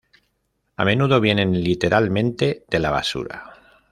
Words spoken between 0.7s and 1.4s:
A menudo